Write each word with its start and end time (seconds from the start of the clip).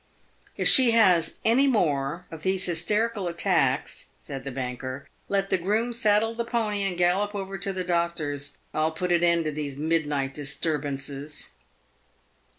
"If 0.57 0.67
she 0.67 0.93
has 0.97 1.35
any 1.45 1.67
more 1.67 2.25
of 2.31 2.41
these 2.41 2.65
hysterical 2.65 3.27
attacks," 3.27 4.07
said 4.17 4.43
the 4.43 4.51
banker," 4.51 5.07
let 5.29 5.51
the 5.51 5.59
groom 5.59 5.93
saddle 5.93 6.33
the 6.33 6.43
pony, 6.43 6.81
and 6.81 6.97
gallop 6.97 7.35
over 7.35 7.55
to 7.59 7.71
the 7.71 7.83
doctor's. 7.83 8.57
I'll 8.73 8.95
pnt 8.95 9.17
an 9.17 9.23
end 9.23 9.45
to 9.45 9.51
these 9.51 9.77
midnight 9.77 10.33
disturbances." 10.33 11.51